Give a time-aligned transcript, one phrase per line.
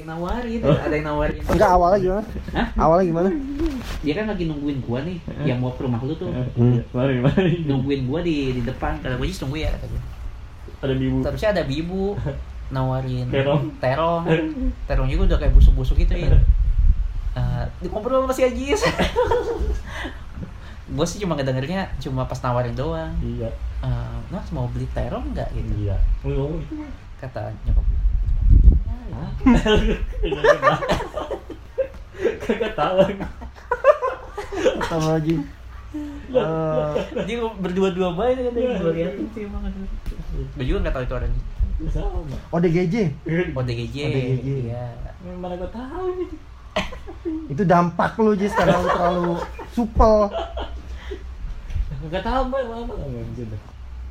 [0.00, 1.40] yang nawarin, ada yang nawarin.
[1.44, 2.24] Enggak awalnya gimana?
[2.50, 2.66] Hah?
[2.74, 3.28] Awalnya gimana?
[4.00, 6.32] Dia kan lagi nungguin gua nih, yang mau ke rumah lu tuh.
[6.32, 6.80] Hmm.
[6.90, 7.52] Mari, mari.
[7.62, 8.96] Nungguin gua di di depan.
[8.98, 10.02] Kata gua sih tunggu ya kata gua.
[10.80, 11.16] Ada di ibu.
[11.20, 12.16] Terusnya ada bibu
[12.70, 13.66] nawarin Terong.
[13.82, 14.24] terong
[14.86, 16.38] terong juga udah kayak busuk-busuk gitu ya
[17.34, 18.86] uh, ngobrol sama si Ajis
[20.94, 23.50] gue sih cuma ngedengernya cuma pas nawarin doang Iya.
[23.82, 25.98] uh, mas mau beli terong nggak gitu Iya.
[27.18, 28.00] Kata nyokap gue?
[32.40, 32.98] Kagak tahu.
[34.80, 35.36] Atau lagi
[36.30, 36.94] Eh,
[37.26, 39.66] dia berdua-dua baik kan tadi gue liatin sih emang
[40.54, 41.34] gue juga nggak tahu itu orang
[41.90, 42.36] Sama.
[42.54, 42.94] ODGJ
[43.50, 44.46] ODGJ ODGJ.
[44.62, 44.94] iya
[45.34, 46.26] Mana gua tahu ini.
[47.50, 49.34] itu dampak lu Jis karena lu terlalu
[49.74, 50.30] supel
[52.00, 53.56] Kagak tahu mbak, apa nggak bisa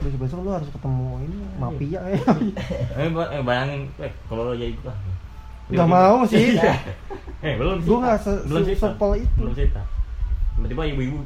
[0.00, 0.06] dah.
[0.06, 2.18] besok besok lu harus ketemu ini mafia ya
[2.98, 4.94] Eh, eh, bayangin, eh, kalau lo jadi gua.
[5.68, 6.56] Nggak mau sih.
[7.40, 8.00] Eh, belum Gua cerita.
[8.02, 8.82] nggak se- belum se- cerita.
[8.86, 9.36] supel itu.
[9.38, 9.80] Belum cerita.
[10.52, 11.20] Tiba-tiba ibu-ibu.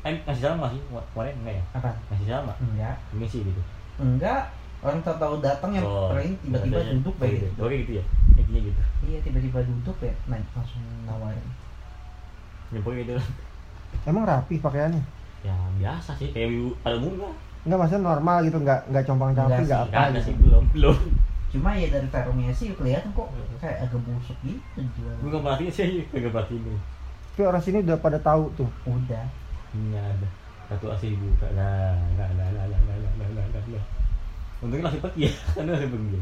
[0.00, 0.82] Eh, ngasih salam nggak sih?
[0.86, 1.64] Kemarin enggak ya?
[1.74, 2.58] apa Ngasih salam nggak?
[2.62, 3.62] enggak Misi gitu.
[3.98, 4.42] enggak
[4.78, 7.46] orang tahu-tahu datang yang Oh, paling tiba-tiba duduk Oh, baik gitu.
[7.58, 8.04] Oke gitu ya.
[8.32, 8.80] Intinya gitu.
[9.04, 11.46] iya tiba-tiba duduk ya nah langsung nawarin
[12.68, 13.14] Ya pokoknya gitu.
[14.04, 15.02] emang rapi pakaiannya
[15.40, 17.30] Ya biasa sih, kayak ibu pada umumnya.
[17.62, 20.20] Enggak maksudnya normal gitu, enggak enggak compang camping, Enggak enggak sih, apa gitu.
[20.24, 20.64] sih, belum.
[20.74, 20.98] Belum.
[21.48, 23.24] cuma ya dari terongnya sih kelihatan kok
[23.56, 26.78] kayak agak busuk gitu jual Gue nggak perhatiin sih, kagak perhatiin gue.
[27.32, 28.68] Tapi orang sini udah pada tahu tuh.
[28.84, 29.24] udah
[29.72, 30.28] Ini ada
[30.68, 31.48] satu AC buka.
[31.56, 33.84] Nah, nah, nah, nah, nah, nah, nah, nah, nah.
[34.60, 36.18] Untungnya masih pergi ya, karena masih pergi.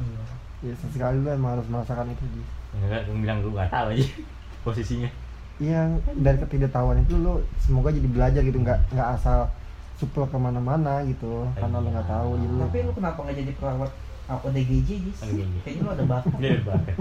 [0.00, 0.22] iya
[0.60, 2.50] Ya sesekali lu emang harus merasakan itu Jis.
[2.74, 4.04] Ya kan, gue bilang gue nggak tahu aja
[4.66, 5.10] posisinya.
[5.60, 9.52] Yang dari ketidaktahuan itu lu semoga jadi belajar gitu, enggak enggak asal
[10.00, 13.90] supel ke mana-mana gitu, karena lu nggak tahu lu tapi lu kenapa nggak jadi perawat
[14.30, 15.18] apa DGJ Jis?
[15.20, 15.54] ODGJ.
[15.60, 16.96] kayaknya lu ada bakat Dia udah bakat.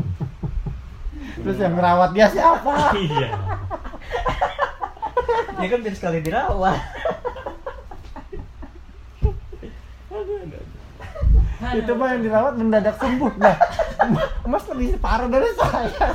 [1.39, 2.73] Terus yang merawat dia siapa?
[2.99, 3.29] Iya.
[5.59, 6.79] ya kan biar sekali dirawat
[11.69, 13.33] itu mah yang dirawat mendadak sembuh.
[13.37, 13.55] Nah,
[14.47, 16.09] Mas lebih parah dari saya.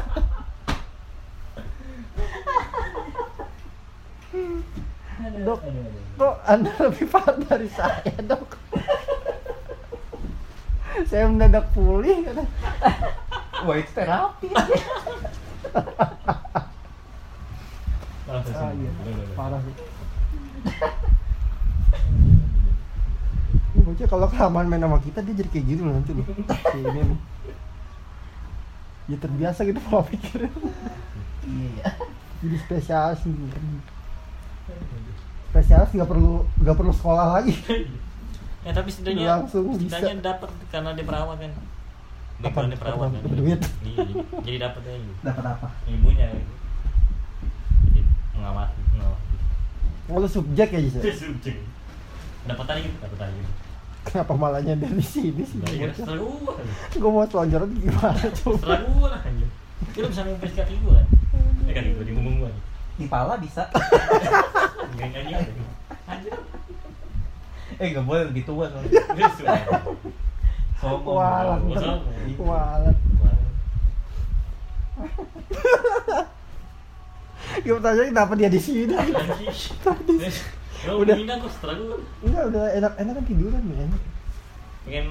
[5.44, 5.60] Dok,
[6.18, 8.60] kok Anda lebih parah dari saya, Dok?
[11.10, 12.22] saya mendadak pulih.
[12.22, 12.44] kata.
[13.64, 14.48] wah itu terapi
[18.24, 18.90] Langsung Ah, iya.
[19.36, 19.74] Parah sih.
[23.74, 26.24] Ini bocah kalau kelamaan main sama kita dia jadi kayak gitu loh nanti loh.
[26.46, 27.20] Kayak ini nih.
[29.12, 30.50] Ya terbiasa gitu pola pikirnya.
[31.44, 31.84] iya
[32.40, 33.50] Jadi spesialis nih.
[35.54, 37.54] Spesialis nggak perlu nggak perlu sekolah lagi.
[38.64, 40.00] Ya tapi setidaknya Langsung bisa.
[40.00, 41.52] setidaknya dapat karena dia perawat kan.
[42.40, 42.48] Apa?
[42.56, 43.20] kan dia perawat kan.
[43.20, 43.60] Dapat duit.
[43.84, 43.96] Iya,
[44.40, 46.26] jadi- dapat aja dapat apa Ibunya.
[47.84, 48.00] Jadi
[48.32, 49.34] mengamati, mengamati.
[50.08, 51.12] Oh, lu subjek ya ya?
[51.12, 51.60] Subjek.
[52.42, 53.42] Dapat aja dapat aja.
[54.04, 55.60] Kenapa malahnya dari sini sih?
[55.60, 56.56] Nah, setelah gua.
[56.90, 58.56] Gue mau selonjoran gimana coba?
[58.58, 59.48] Setelah gua lah anjir.
[59.92, 61.06] Dia bisa ngumpet kaki gua kan.
[61.64, 62.52] Ya kan gua di punggung gua.
[62.94, 63.66] di pala bisa
[64.94, 65.20] Enggak.
[65.20, 65.33] Anjir
[67.84, 69.28] eh nggak boleh lebih tua soalnya
[70.80, 71.60] sombong kualat.
[72.40, 72.96] walat
[77.64, 78.92] Gue tanya kenapa dia di sini?
[78.92, 80.16] Tadi.
[80.84, 82.00] udah kok.
[82.24, 83.92] Enggak, udah enak-enak kan tiduran, men.
[84.84, 85.06] Pengen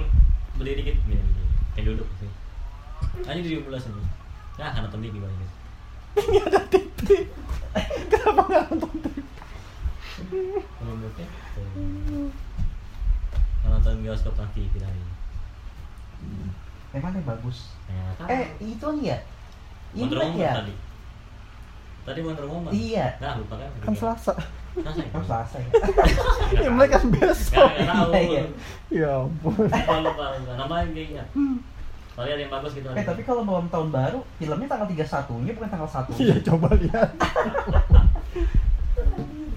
[0.58, 0.98] beli dikit.
[1.74, 2.30] Pengen duduk sih.
[3.26, 4.04] Aja di 17 ini.
[4.60, 5.46] Nah, anak tadi di mana?
[6.14, 7.26] Enggak ada titik.
[8.12, 9.26] Kenapa enggak nonton titik?
[13.84, 15.04] Nonton bioskop nanti kita ini
[16.96, 19.18] emang yang bagus ya, eh itu nih ya
[19.92, 20.74] Wonder Woman ya tadi
[22.08, 23.08] tadi Wonder Woman Iya.
[23.20, 24.32] nah lupa kan Kan Selasa.
[24.72, 25.12] Selasa ya?
[25.12, 25.68] oh selasa ya
[26.64, 27.68] Imlek kan besok.
[27.76, 28.44] Iya, iya.
[28.88, 29.68] Ya ampun.
[29.68, 31.24] lupa lupa lupa namanya kayaknya
[32.16, 35.52] Kali ada yang bagus gitu eh tapi kalau malam tahun baru filmnya tanggal 31 nya
[35.60, 37.10] bukan tanggal 1 Iya coba lihat.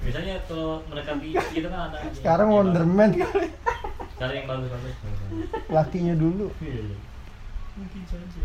[0.02, 1.14] biasanya kalau mereka
[1.54, 3.48] gitu kan ada Sekarang yang Wonder Man kali.
[4.16, 4.94] Cari yang bagus bagus
[5.68, 6.48] Lakinya dulu.
[6.58, 6.98] Iya, iya.
[7.76, 8.40] mungkin saja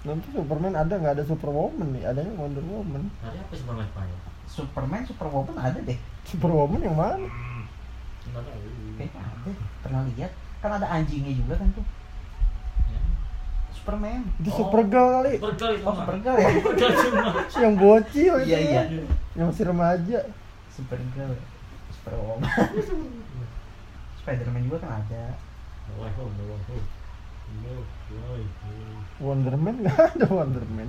[0.00, 2.04] Nanti Superman ada nggak ada Superwoman nih?
[2.04, 3.08] Adanya Wonder Woman.
[3.20, 4.18] Hari apa Superman Spanyol?
[4.46, 7.28] Superman Superwoman ada deh Superwoman yang mana?
[8.30, 8.60] Nggak tahu.
[8.96, 9.50] kayaknya ada
[9.80, 11.86] pernah lihat kan ada anjingnya juga kan tuh
[12.86, 13.00] Ya.
[13.72, 14.56] Superman Itu Oh.
[14.58, 15.32] Supergirl kali.
[15.36, 15.94] Supergirl itu oh.
[15.94, 17.22] Supergirl ya Supergirl cuma.
[17.64, 18.48] Yang bocil itu.
[18.48, 18.82] iya iya
[19.32, 20.18] Yang masih remaja.
[20.68, 21.32] Supergirl
[21.92, 22.44] Superwoman
[24.30, 25.34] Spiderman juga kan ada.
[25.98, 26.54] Wah, no.
[27.50, 27.82] No,
[28.14, 28.46] why,
[29.18, 30.86] Wonderman nggak ada Wonderman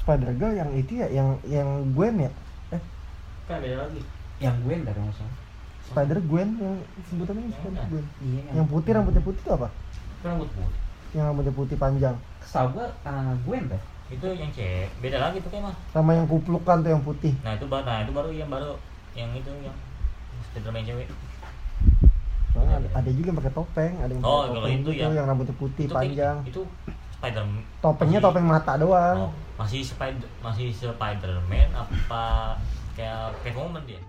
[0.00, 2.32] Spider Girl yang itu ya yang yang Gwen ya?
[2.72, 2.80] Eh?
[3.44, 4.00] Kan beda lagi.
[4.40, 5.34] Yang gue dari masalah.
[5.84, 6.80] Spider Gwen yang
[7.12, 8.06] sebutannya Spider Yang Gwen.
[8.24, 9.68] Iya yang putih rambutnya putih itu apa?
[10.24, 10.80] Rambut putih.
[11.12, 12.16] Yang rambutnya putih panjang.
[12.40, 13.82] Kesal gue uh, gue deh
[14.16, 14.88] itu yang cewek.
[15.04, 15.76] Beda lagi tuh kayak mah.
[15.92, 17.36] Sama yang kuplukan tuh yang putih.
[17.44, 18.80] Nah itu baru nah itu baru yang baru
[19.12, 19.76] yang itu yang
[20.48, 21.12] Spiderman cewek
[22.76, 25.08] ada, ada juga yang pakai topeng ada yang Oh, pakai topeng itu gitu, ya.
[25.12, 26.36] yang rambutnya putih itu panjang.
[26.44, 26.60] itu
[27.16, 27.44] Spider
[27.80, 29.16] topengnya masih- topeng mata doang.
[29.18, 32.22] Oh, masih Spider masih Spiderman apa
[32.92, 34.00] kayak kayak Woman dia